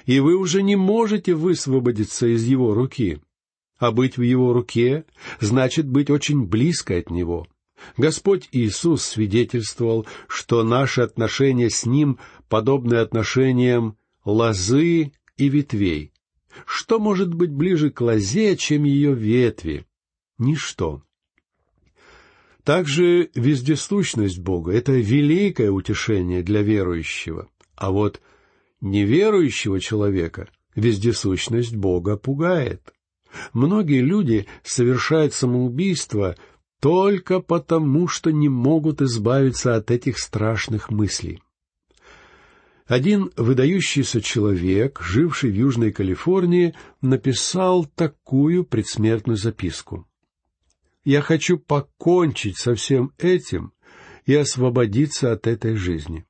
и 0.06 0.18
вы 0.18 0.36
уже 0.36 0.62
не 0.62 0.74
можете 0.74 1.34
высвободиться 1.34 2.26
из 2.26 2.44
Его 2.44 2.74
руки. 2.74 3.20
А 3.78 3.92
быть 3.92 4.16
в 4.16 4.22
Его 4.22 4.54
руке 4.54 5.04
значит 5.38 5.86
быть 5.86 6.10
очень 6.10 6.46
близко 6.46 6.96
от 6.96 7.10
Него. 7.10 7.46
Господь 7.96 8.48
Иисус 8.52 9.02
свидетельствовал, 9.02 10.06
что 10.28 10.62
наши 10.64 11.00
отношения 11.02 11.70
с 11.70 11.86
Ним 11.86 12.18
подобны 12.48 12.94
отношениям 12.94 13.96
лозы 14.24 15.12
и 15.36 15.48
ветвей. 15.48 16.12
Что 16.64 16.98
может 16.98 17.34
быть 17.34 17.50
ближе 17.50 17.90
к 17.90 18.00
лозе, 18.00 18.56
чем 18.56 18.84
ее 18.84 19.14
ветви? 19.14 19.86
Ничто. 20.38 21.02
Также 22.64 23.30
вездесущность 23.34 24.40
Бога— 24.40 24.72
это 24.74 24.92
великое 24.92 25.70
утешение 25.70 26.42
для 26.42 26.62
верующего. 26.62 27.48
А 27.76 27.90
вот 27.90 28.20
неверующего 28.80 29.78
человека 29.80 30.48
вездесущность 30.74 31.76
Бога 31.76 32.16
пугает. 32.16 32.92
Многие 33.52 34.00
люди 34.00 34.46
совершают 34.64 35.34
самоубийство 35.34 36.36
только 36.80 37.40
потому, 37.40 38.08
что 38.08 38.30
не 38.30 38.48
могут 38.48 39.00
избавиться 39.00 39.76
от 39.76 39.90
этих 39.90 40.18
страшных 40.18 40.90
мыслей. 40.90 41.42
Один 42.86 43.32
выдающийся 43.36 44.20
человек, 44.20 45.00
живший 45.02 45.50
в 45.50 45.54
Южной 45.54 45.90
Калифорнии, 45.90 46.74
написал 47.00 47.84
такую 47.84 48.64
предсмертную 48.64 49.36
записку. 49.36 50.06
«Я 51.04 51.20
хочу 51.20 51.58
покончить 51.58 52.58
со 52.58 52.74
всем 52.74 53.12
этим 53.18 53.72
и 54.24 54.34
освободиться 54.34 55.32
от 55.32 55.46
этой 55.46 55.74
жизни. 55.74 56.26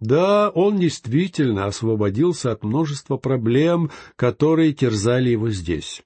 Да, 0.00 0.48
он 0.48 0.78
действительно 0.78 1.66
освободился 1.66 2.52
от 2.52 2.64
множества 2.64 3.18
проблем, 3.18 3.90
которые 4.16 4.72
терзали 4.72 5.28
его 5.28 5.50
здесь. 5.50 6.02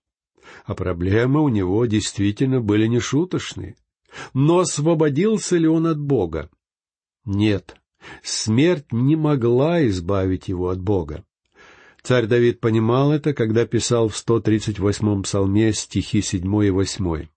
А 0.64 0.74
проблемы 0.74 1.40
у 1.42 1.48
него 1.48 1.86
действительно 1.86 2.60
были 2.60 2.86
нешуточные. 2.86 3.76
Но 4.32 4.60
освободился 4.60 5.56
ли 5.56 5.68
он 5.68 5.86
от 5.86 5.98
Бога? 5.98 6.50
Нет, 7.24 7.76
смерть 8.22 8.92
не 8.92 9.16
могла 9.16 9.86
избавить 9.86 10.48
его 10.48 10.68
от 10.68 10.80
Бога. 10.80 11.24
Царь 12.02 12.26
Давид 12.26 12.60
понимал 12.60 13.12
это, 13.12 13.32
когда 13.32 13.66
писал 13.66 14.08
в 14.08 14.14
138-м 14.14 15.22
псалме 15.22 15.72
стихи 15.72 16.20
7 16.20 16.64
и 16.64 16.70
8. 16.70 17.28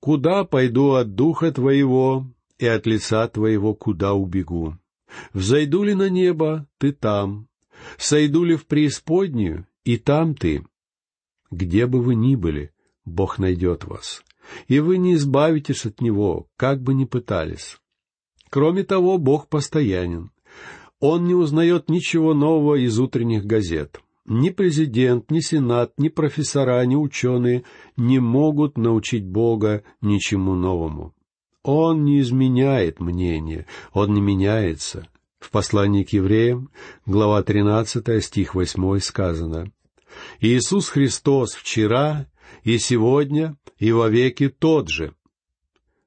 «Куда 0.00 0.44
пойду 0.44 0.92
от 0.92 1.14
духа 1.14 1.50
твоего, 1.50 2.26
и 2.58 2.66
от 2.66 2.86
лица 2.86 3.28
Твоего 3.28 3.74
куда 3.74 4.14
убегу? 4.14 4.76
Взойду 5.32 5.82
ли 5.82 5.94
на 5.94 6.08
небо, 6.08 6.66
Ты 6.78 6.92
там, 6.92 7.48
сойду 7.98 8.44
ли 8.44 8.56
в 8.56 8.66
преисподнюю, 8.66 9.66
и 9.84 9.96
там 9.96 10.34
Ты. 10.34 10.64
Где 11.50 11.86
бы 11.86 12.00
вы 12.00 12.14
ни 12.14 12.36
были, 12.36 12.72
Бог 13.04 13.38
найдет 13.38 13.84
вас, 13.84 14.24
и 14.66 14.80
вы 14.80 14.98
не 14.98 15.14
избавитесь 15.14 15.86
от 15.86 16.00
Него, 16.00 16.48
как 16.56 16.82
бы 16.82 16.94
ни 16.94 17.04
пытались. 17.04 17.78
Кроме 18.54 18.84
того, 18.84 19.18
Бог 19.18 19.48
постоянен. 19.48 20.30
Он 21.00 21.24
не 21.24 21.34
узнает 21.34 21.90
ничего 21.90 22.34
нового 22.34 22.76
из 22.76 23.00
утренних 23.00 23.44
газет. 23.44 24.00
Ни 24.26 24.50
президент, 24.50 25.28
ни 25.32 25.40
сенат, 25.40 25.94
ни 25.98 26.08
профессора, 26.08 26.86
ни 26.86 26.94
ученые 26.94 27.64
не 27.96 28.20
могут 28.20 28.78
научить 28.78 29.26
Бога 29.26 29.82
ничему 30.00 30.54
новому. 30.54 31.16
Он 31.64 32.04
не 32.04 32.20
изменяет 32.20 33.00
мнение, 33.00 33.66
он 33.92 34.14
не 34.14 34.20
меняется. 34.20 35.08
В 35.40 35.50
послании 35.50 36.04
к 36.04 36.10
евреям, 36.10 36.70
глава 37.06 37.42
13, 37.42 38.22
стих 38.22 38.54
8 38.54 39.00
сказано, 39.00 39.72
«Иисус 40.38 40.90
Христос 40.90 41.54
вчера 41.54 42.28
и 42.62 42.78
сегодня 42.78 43.56
и 43.80 43.90
вовеки 43.90 44.48
тот 44.48 44.90
же». 44.90 45.12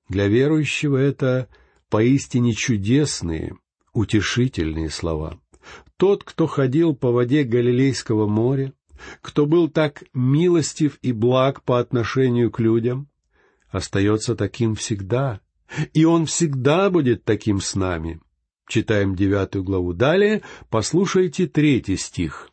Для 0.08 0.30
верующего 0.30 0.96
это 0.96 1.50
поистине 1.90 2.54
чудесные, 2.54 3.56
утешительные 3.94 4.90
слова. 4.90 5.40
Тот, 5.98 6.24
кто 6.24 6.48
ходил 6.48 6.96
по 6.96 7.12
воде 7.12 7.44
Галилейского 7.44 8.28
моря, 8.28 8.74
кто 9.22 9.46
был 9.46 9.70
так 9.70 10.04
милостив 10.14 10.98
и 11.02 11.12
благ 11.12 11.64
по 11.64 11.80
отношению 11.80 12.52
к 12.52 12.60
людям, 12.60 13.10
остается 13.70 14.36
таким 14.36 14.76
всегда, 14.76 15.42
и 15.94 16.06
он 16.06 16.26
всегда 16.26 16.90
будет 16.90 17.24
таким 17.24 17.60
с 17.62 17.76
нами. 17.76 18.20
Читаем 18.68 19.16
девятую 19.16 19.64
главу. 19.64 19.94
Далее 19.94 20.42
послушайте 20.70 21.48
третий 21.48 21.98
стих. 21.98 22.50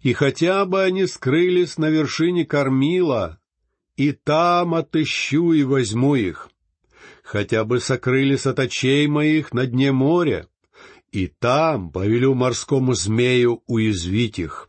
«И 0.00 0.12
хотя 0.12 0.64
бы 0.64 0.82
они 0.82 1.06
скрылись 1.06 1.76
на 1.76 1.90
вершине 1.90 2.46
кормила, 2.46 3.40
и 3.96 4.12
там 4.12 4.74
отыщу 4.74 5.52
и 5.52 5.64
возьму 5.64 6.14
их. 6.14 6.48
Хотя 7.28 7.66
бы 7.66 7.78
сокрылись 7.78 8.46
от 8.46 8.58
очей 8.58 9.06
моих 9.06 9.52
на 9.52 9.66
дне 9.66 9.92
моря, 9.92 10.46
и 11.12 11.26
там 11.26 11.90
повелю 11.90 12.32
морскому 12.32 12.94
змею 12.94 13.62
уязвить 13.66 14.38
их. 14.38 14.66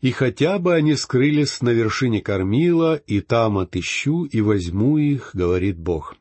И 0.00 0.12
хотя 0.12 0.60
бы 0.60 0.74
они 0.74 0.94
скрылись 0.94 1.60
на 1.60 1.70
вершине 1.70 2.20
кормила, 2.20 2.94
и 2.94 3.20
там 3.20 3.58
отыщу 3.58 4.26
и 4.26 4.40
возьму 4.40 4.96
их, 4.96 5.30
говорит 5.34 5.76
Бог. 5.76 6.14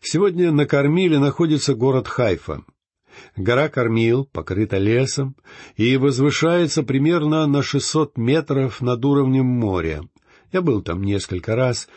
Сегодня 0.00 0.50
на 0.50 0.66
Кормиле 0.66 1.20
находится 1.20 1.76
город 1.76 2.08
Хайфа. 2.08 2.64
Гора 3.36 3.68
Кормил 3.68 4.24
покрыта 4.24 4.78
лесом 4.78 5.36
и 5.76 5.96
возвышается 5.96 6.82
примерно 6.82 7.46
на 7.46 7.62
шестьсот 7.62 8.18
метров 8.18 8.80
над 8.80 9.04
уровнем 9.04 9.46
моря. 9.46 10.02
Я 10.50 10.60
был 10.60 10.82
там 10.82 11.04
несколько 11.04 11.54
раз 11.54 11.88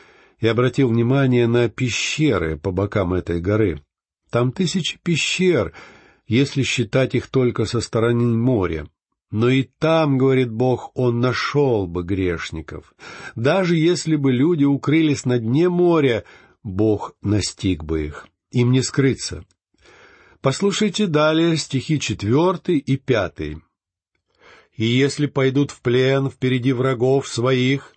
и 0.41 0.47
обратил 0.47 0.89
внимание 0.89 1.47
на 1.47 1.69
пещеры 1.69 2.57
по 2.57 2.71
бокам 2.71 3.13
этой 3.13 3.39
горы. 3.39 3.81
Там 4.29 4.51
тысячи 4.51 4.99
пещер, 5.01 5.73
если 6.27 6.63
считать 6.63 7.15
их 7.15 7.27
только 7.27 7.65
со 7.65 7.79
стороны 7.79 8.35
моря. 8.35 8.87
Но 9.29 9.49
и 9.49 9.63
там, 9.63 10.17
говорит 10.17 10.51
Бог, 10.51 10.91
Он 10.93 11.19
нашел 11.19 11.87
бы 11.87 12.03
грешников. 12.03 12.93
Даже 13.35 13.77
если 13.77 14.17
бы 14.17 14.33
люди 14.33 14.65
укрылись 14.65 15.25
на 15.25 15.37
дне 15.37 15.69
моря, 15.69 16.25
Бог 16.63 17.15
настиг 17.21 17.83
бы 17.83 18.05
их. 18.05 18.27
Им 18.51 18.71
не 18.71 18.81
скрыться. 18.81 19.45
Послушайте 20.41 21.05
далее 21.07 21.55
стихи 21.55 21.99
четвертый 21.99 22.77
и 22.77 22.97
пятый. 22.97 23.59
«И 24.75 24.85
если 24.85 25.27
пойдут 25.27 25.69
в 25.69 25.81
плен 25.81 26.29
впереди 26.29 26.73
врагов 26.73 27.27
своих, 27.27 27.93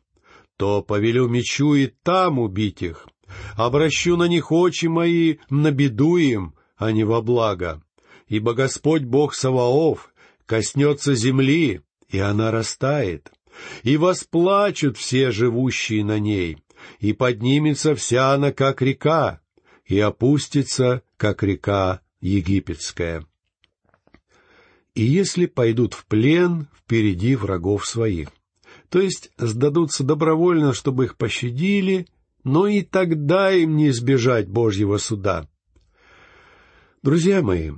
то 0.57 0.83
повелю 0.83 1.29
мечу 1.29 1.75
и 1.75 1.87
там 1.87 2.39
убить 2.39 2.83
их, 2.83 3.09
обращу 3.57 4.17
на 4.17 4.29
них 4.29 4.53
очи 4.53 4.87
мои 4.87 5.37
на 5.51 5.71
беду 5.71 6.17
им, 6.17 6.55
а 6.77 6.93
не 6.93 7.05
во 7.05 7.23
благо. 7.23 7.83
Ибо 8.29 8.55
Господь 8.55 9.03
Бог 9.03 9.35
Саваоф 9.35 10.13
коснется 10.47 11.15
земли, 11.15 11.83
и 12.09 12.19
она 12.19 12.51
растает, 12.51 13.33
и 13.83 13.97
восплачут 13.97 14.97
все 14.97 15.31
живущие 15.31 16.05
на 16.05 16.19
ней, 16.19 16.59
и 17.01 17.13
поднимется 17.13 17.95
вся 17.95 18.33
она, 18.33 18.53
как 18.53 18.83
река, 18.83 19.41
и 19.85 19.99
опустится, 19.99 21.03
как 21.17 21.43
река 21.43 22.01
египетская. 22.21 23.27
И 24.95 25.03
если 25.03 25.47
пойдут 25.47 25.95
в 25.95 26.07
плен 26.07 26.69
впереди 26.79 27.35
врагов 27.35 27.87
своих, 27.87 28.29
то 28.95 29.01
есть 29.01 29.33
сдадутся 29.39 30.05
добровольно, 30.05 30.73
чтобы 30.73 31.07
их 31.07 31.17
пощадили, 31.17 32.07
но 32.45 32.69
и 32.69 32.83
тогда 32.83 33.51
им 33.51 33.75
не 33.75 33.89
избежать 33.89 34.47
Божьего 34.47 34.99
суда. 34.99 35.49
Друзья 37.03 37.43
мои, 37.43 37.73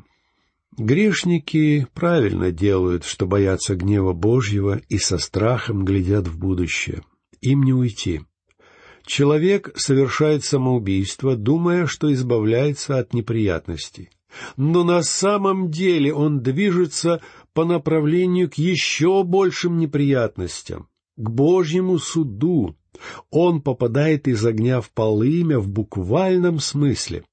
грешники 0.76 1.87
правильно 1.94 2.52
делают, 2.52 3.05
что 3.07 3.26
боятся 3.26 3.76
гнева 3.76 4.12
Божьего 4.12 4.83
и 4.90 4.98
со 4.98 5.16
страхом 5.16 5.87
глядят 5.87 6.29
в 6.29 6.38
будущее. 6.38 7.02
Им 7.40 7.62
не 7.62 7.72
уйти. 7.72 8.20
Человек 9.07 9.72
совершает 9.74 10.44
самоубийство, 10.44 11.35
думая, 11.35 11.87
что 11.87 12.12
избавляется 12.12 12.98
от 12.98 13.14
неприятностей. 13.14 14.11
Но 14.59 14.85
на 14.85 15.02
самом 15.02 15.70
деле 15.70 16.12
он 16.12 16.42
движется 16.42 17.22
по 17.55 17.64
направлению 17.64 18.50
к 18.50 18.57
еще 18.57 19.24
большим 19.24 19.79
неприятностям, 19.79 20.90
к 21.16 21.31
Божьему 21.31 21.98
суду, 21.98 22.76
он 23.31 23.61
попадает 23.61 24.29
из 24.29 24.44
огня 24.44 24.81
в 24.81 24.90
полымя 24.90 25.59
в 25.59 25.68
буквальном 25.68 26.59
смысле. 26.59 27.24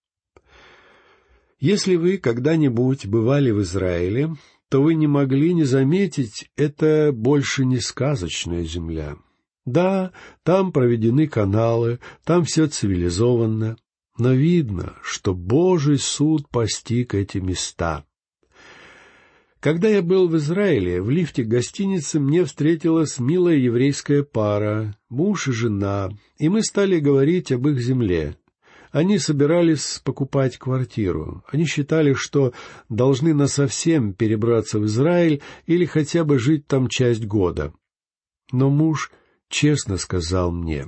Если 1.60 1.96
вы 1.96 2.17
когда-нибудь 2.17 3.06
бывали 3.06 3.52
в 3.52 3.62
Израиле, 3.62 4.36
то 4.69 4.82
вы 4.82 4.96
не 4.96 5.08
могли 5.08 5.54
не 5.54 5.63
заметить, 5.63 6.50
это 6.58 7.12
больше 7.13 7.63
не 7.63 7.80
сказочная 7.80 8.63
земля. 8.63 9.17
Да, 9.65 10.12
там 10.43 10.74
проведены 10.74 11.28
каналы, 11.28 12.00
там 12.26 12.43
все 12.43 12.67
цивилизованно, 12.67 13.78
но 14.17 14.34
видно, 14.34 14.98
что 15.02 15.34
Божий 15.34 15.98
суд 15.98 16.50
постиг 16.50 17.15
эти 17.15 17.38
места. 17.38 18.04
Когда 19.63 19.88
я 19.88 20.02
был 20.02 20.28
в 20.28 20.36
Израиле, 20.36 21.02
в 21.02 21.10
лифте 21.10 21.43
гостиницы 21.43 22.19
мне 22.19 22.43
встретилась 22.43 23.17
милая 23.17 23.56
еврейская 23.56 24.21
пара, 24.21 24.97
муж 25.08 25.47
и 25.47 25.54
жена, 25.54 26.10
и 26.38 26.49
мы 26.49 26.63
стали 26.63 26.99
говорить 26.99 27.49
об 27.54 27.69
их 27.69 27.80
земле. 27.80 28.36
Они 28.91 29.17
собирались 29.17 30.02
покупать 30.04 30.58
квартиру. 30.58 31.45
Они 31.47 31.63
считали, 31.63 32.12
что 32.12 32.52
должны 32.89 33.34
насовсем 33.34 34.13
перебраться 34.13 34.80
в 34.80 34.86
Израиль 34.86 35.41
или 35.65 35.86
хотя 35.86 36.26
бы 36.26 36.39
жить 36.39 36.67
там 36.67 36.89
часть 36.89 37.23
года. 37.26 37.73
Но 38.52 38.69
муж 38.69 39.13
честно 39.47 39.95
сказал 39.95 40.52
мне, 40.52 40.88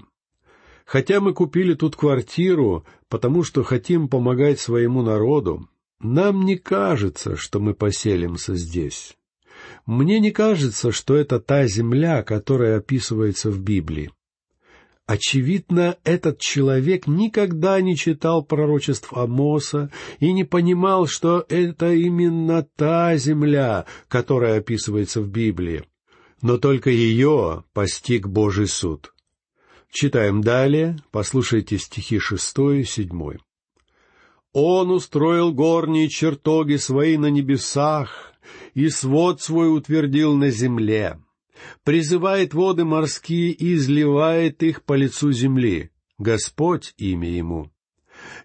«Хотя 0.83 1.21
мы 1.21 1.33
купили 1.33 1.75
тут 1.75 1.95
квартиру, 1.95 2.85
потому 3.07 3.43
что 3.43 3.63
хотим 3.63 4.09
помогать 4.09 4.59
своему 4.59 5.01
народу, 5.01 5.69
нам 5.99 6.45
не 6.45 6.57
кажется, 6.57 7.35
что 7.35 7.59
мы 7.59 7.73
поселимся 7.73 8.55
здесь. 8.55 9.15
Мне 9.85 10.19
не 10.19 10.31
кажется, 10.31 10.91
что 10.91 11.15
это 11.15 11.39
та 11.39 11.67
земля, 11.67 12.23
которая 12.23 12.77
описывается 12.77 13.49
в 13.51 13.61
Библии. 13.61 14.11
Очевидно, 15.07 15.97
этот 16.03 16.39
человек 16.39 17.05
никогда 17.05 17.79
не 17.79 17.95
читал 17.95 18.43
пророчеств 18.43 19.13
Амоса 19.13 19.91
и 20.19 20.33
не 20.33 20.43
понимал, 20.43 21.05
что 21.05 21.45
это 21.47 21.93
именно 21.93 22.67
та 22.75 23.15
земля, 23.17 23.85
которая 24.07 24.59
описывается 24.59 25.21
в 25.21 25.29
Библии. 25.29 25.83
Но 26.41 26.57
только 26.57 26.89
ее 26.89 27.63
постиг 27.73 28.27
Божий 28.27 28.67
суд. 28.67 29.13
Читаем 29.91 30.41
далее, 30.41 30.97
послушайте 31.11 31.77
стихи 31.77 32.17
шестой 32.17 32.81
и 32.81 32.83
седьмой. 32.83 33.39
Он 34.57 34.89
устроил 34.89 35.51
горние 35.51 36.07
чертоги 36.07 36.77
свои 36.77 37.17
на 37.17 37.25
небесах 37.25 38.31
и 38.73 38.87
свод 38.87 39.41
свой 39.41 39.75
утвердил 39.75 40.33
на 40.37 40.49
земле. 40.49 41.19
Призывает 41.83 42.53
воды 42.53 42.85
морские 42.85 43.51
и 43.51 43.73
изливает 43.73 44.63
их 44.63 44.83
по 44.83 44.93
лицу 44.93 45.33
земли. 45.33 45.91
Господь 46.17 46.93
имя 46.97 47.29
ему. 47.29 47.69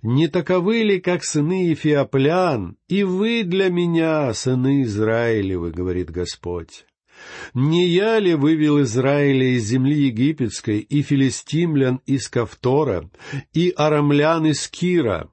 Не 0.02 0.26
таковы 0.26 0.82
ли, 0.82 1.00
как 1.00 1.22
сыны 1.22 1.68
Ефиоплян, 1.68 2.76
и 2.88 3.04
вы 3.04 3.44
для 3.44 3.70
меня, 3.70 4.34
сыны 4.34 4.82
Израилевы, 4.82 5.70
говорит 5.70 6.10
Господь. 6.10 6.86
Не 7.54 7.86
я 7.86 8.18
ли 8.18 8.34
вывел 8.34 8.82
Израиля 8.82 9.54
из 9.54 9.64
земли 9.64 10.06
египетской, 10.06 10.80
и 10.80 11.02
филистимлян 11.02 12.00
из 12.04 12.28
Кавтора, 12.28 13.08
и 13.52 13.72
арамлян 13.76 14.46
из 14.46 14.66
Кира, 14.66 15.30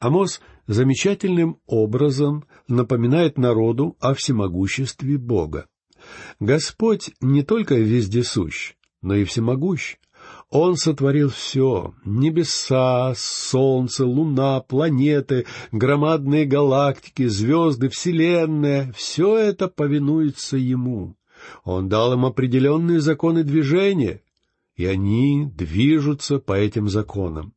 Амос 0.00 0.40
замечательным 0.66 1.58
образом 1.66 2.44
напоминает 2.68 3.38
народу 3.38 3.96
о 4.00 4.14
всемогуществе 4.14 5.18
Бога. 5.18 5.66
Господь 6.40 7.10
не 7.20 7.42
только 7.42 7.74
вездесущ, 7.74 8.74
но 9.02 9.14
и 9.14 9.24
всемогущ. 9.24 9.96
Он 10.50 10.76
сотворил 10.76 11.30
все— 11.30 11.94
небеса, 12.04 13.14
солнце, 13.16 14.04
луна, 14.04 14.60
планеты, 14.60 15.46
громадные 15.72 16.46
галактики, 16.46 17.26
звезды, 17.26 17.88
вселенная— 17.88 18.92
все 18.96 19.36
это 19.36 19.68
повинуется 19.68 20.56
Ему. 20.56 21.16
Он 21.64 21.88
дал 21.88 22.12
им 22.12 22.24
определенные 22.24 23.00
законы 23.00 23.44
движения, 23.44 24.22
и 24.74 24.86
они 24.86 25.46
движутся 25.46 26.38
по 26.38 26.54
этим 26.54 26.88
законам. 26.88 27.55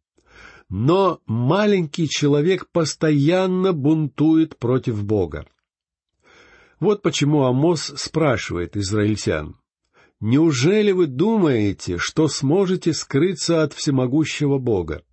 Но 0.69 1.19
маленький 1.25 2.07
человек 2.07 2.67
постоянно 2.71 3.73
бунтует 3.73 4.57
против 4.57 5.03
Бога. 5.03 5.47
Вот 6.79 7.01
почему 7.01 7.43
Амос 7.45 7.93
спрашивает 7.97 8.77
израильтян, 8.77 9.57
«Неужели 10.21 10.91
вы 10.91 11.07
думаете, 11.07 11.97
что 11.97 12.27
сможете 12.27 12.93
скрыться 12.93 13.63
от 13.63 13.73
всемогущего 13.73 14.57
Бога?» 14.57 15.03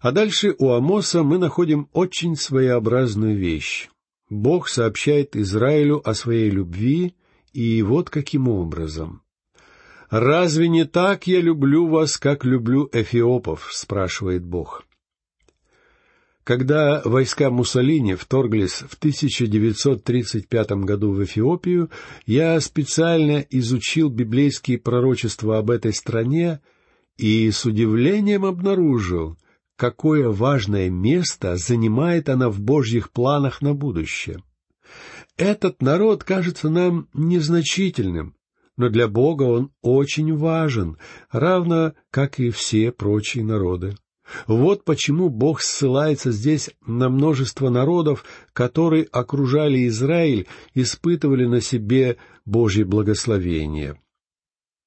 А 0.00 0.12
дальше 0.12 0.54
у 0.58 0.70
Амоса 0.70 1.22
мы 1.24 1.38
находим 1.38 1.88
очень 1.92 2.36
своеобразную 2.36 3.36
вещь. 3.36 3.88
Бог 4.30 4.68
сообщает 4.68 5.36
Израилю 5.36 6.00
о 6.08 6.14
своей 6.14 6.50
любви, 6.50 7.14
и 7.52 7.82
вот 7.82 8.08
каким 8.10 8.48
образом. 8.48 9.22
«Разве 10.10 10.68
не 10.68 10.84
так 10.84 11.26
я 11.26 11.40
люблю 11.40 11.86
вас, 11.86 12.16
как 12.16 12.44
люблю 12.44 12.88
эфиопов?»— 12.92 13.68
спрашивает 13.72 14.44
Бог. 14.44 14.84
Когда 16.44 17.02
войска 17.04 17.50
Муссолини 17.50 18.14
вторглись 18.14 18.82
в 18.88 18.94
1935 18.94 20.70
году 20.86 21.12
в 21.12 21.22
Эфиопию, 21.22 21.90
я 22.24 22.58
специально 22.60 23.44
изучил 23.50 24.08
библейские 24.08 24.78
пророчества 24.78 25.58
об 25.58 25.70
этой 25.70 25.92
стране 25.92 26.60
и 27.18 27.50
с 27.50 27.66
удивлением 27.66 28.46
обнаружил, 28.46 29.36
какое 29.76 30.30
важное 30.30 30.88
место 30.88 31.56
занимает 31.58 32.30
она 32.30 32.48
в 32.48 32.60
Божьих 32.60 33.10
планах 33.10 33.60
на 33.60 33.74
будущее. 33.74 34.42
Этот 35.36 35.82
народ 35.82 36.24
кажется 36.24 36.70
нам 36.70 37.08
незначительным, 37.12 38.37
но 38.78 38.88
для 38.88 39.08
Бога 39.08 39.42
он 39.42 39.70
очень 39.82 40.34
важен, 40.34 40.96
равно 41.30 41.92
как 42.10 42.38
и 42.40 42.48
все 42.48 42.90
прочие 42.92 43.44
народы. 43.44 43.96
Вот 44.46 44.84
почему 44.84 45.30
Бог 45.30 45.60
ссылается 45.60 46.30
здесь 46.30 46.70
на 46.86 47.08
множество 47.08 47.70
народов, 47.70 48.24
которые 48.52 49.04
окружали 49.04 49.86
Израиль, 49.88 50.46
испытывали 50.74 51.46
на 51.46 51.60
себе 51.60 52.18
Божье 52.44 52.84
благословение. 52.84 54.00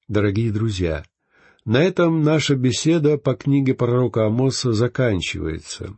Дорогие 0.08 0.52
друзья, 0.52 1.04
на 1.64 1.82
этом 1.82 2.22
наша 2.22 2.54
беседа 2.54 3.18
по 3.18 3.34
книге 3.34 3.74
пророка 3.74 4.26
Амоса 4.26 4.72
заканчивается. 4.72 5.96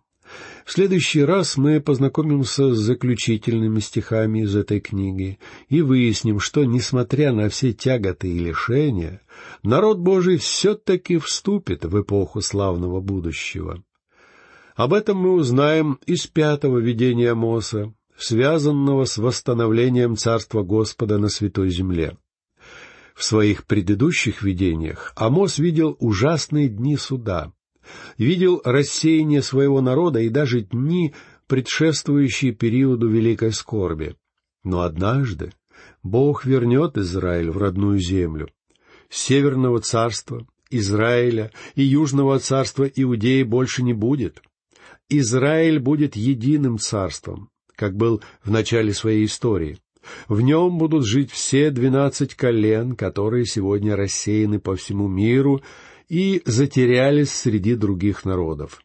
В 0.64 0.72
следующий 0.72 1.22
раз 1.22 1.58
мы 1.58 1.80
познакомимся 1.80 2.74
с 2.74 2.78
заключительными 2.78 3.80
стихами 3.80 4.40
из 4.40 4.56
этой 4.56 4.80
книги 4.80 5.38
и 5.68 5.82
выясним, 5.82 6.40
что, 6.40 6.64
несмотря 6.64 7.32
на 7.32 7.50
все 7.50 7.72
тяготы 7.74 8.28
и 8.28 8.38
лишения, 8.38 9.20
народ 9.62 9.98
Божий 9.98 10.38
все-таки 10.38 11.18
вступит 11.18 11.84
в 11.84 12.00
эпоху 12.00 12.40
славного 12.40 13.00
будущего. 13.00 13.82
Об 14.74 14.94
этом 14.94 15.18
мы 15.18 15.32
узнаем 15.32 15.98
из 16.06 16.26
пятого 16.26 16.78
видения 16.78 17.34
Моса, 17.34 17.92
связанного 18.16 19.04
с 19.04 19.18
восстановлением 19.18 20.16
Царства 20.16 20.62
Господа 20.62 21.18
на 21.18 21.28
Святой 21.28 21.68
Земле. 21.68 22.16
В 23.14 23.22
своих 23.22 23.66
предыдущих 23.66 24.42
видениях 24.42 25.12
Амос 25.14 25.58
видел 25.58 25.96
ужасные 26.00 26.68
дни 26.68 26.96
суда— 26.96 27.52
видел 28.18 28.60
рассеяние 28.64 29.42
своего 29.42 29.80
народа 29.80 30.20
и 30.20 30.28
даже 30.28 30.60
дни, 30.62 31.14
предшествующие 31.46 32.52
периоду 32.52 33.08
великой 33.08 33.52
скорби. 33.52 34.16
Но 34.62 34.80
однажды 34.80 35.52
Бог 36.02 36.44
вернет 36.44 36.96
Израиль 36.96 37.50
в 37.50 37.58
родную 37.58 37.98
землю. 37.98 38.48
Северного 39.10 39.80
царства, 39.80 40.46
Израиля 40.70 41.52
и 41.74 41.82
Южного 41.82 42.38
царства 42.38 42.84
Иудеи 42.84 43.42
больше 43.42 43.82
не 43.82 43.92
будет. 43.92 44.42
Израиль 45.08 45.78
будет 45.78 46.16
единым 46.16 46.78
царством, 46.78 47.50
как 47.76 47.96
был 47.96 48.22
в 48.42 48.50
начале 48.50 48.92
своей 48.92 49.26
истории. 49.26 49.78
В 50.28 50.40
нем 50.40 50.78
будут 50.78 51.06
жить 51.06 51.30
все 51.30 51.70
двенадцать 51.70 52.34
колен, 52.34 52.94
которые 52.94 53.46
сегодня 53.46 53.96
рассеяны 53.96 54.58
по 54.58 54.76
всему 54.76 55.08
миру 55.08 55.62
и 56.08 56.42
затерялись 56.44 57.32
среди 57.32 57.74
других 57.74 58.24
народов. 58.24 58.82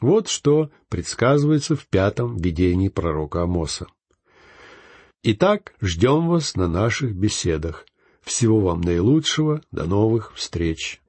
Вот 0.00 0.28
что 0.28 0.70
предсказывается 0.88 1.76
в 1.76 1.86
пятом 1.86 2.36
видении 2.36 2.88
пророка 2.88 3.42
Амоса. 3.42 3.86
Итак, 5.22 5.74
ждем 5.80 6.28
вас 6.28 6.56
на 6.56 6.66
наших 6.66 7.14
беседах. 7.14 7.86
Всего 8.22 8.60
вам 8.60 8.80
наилучшего, 8.80 9.62
до 9.70 9.84
новых 9.84 10.34
встреч! 10.34 11.00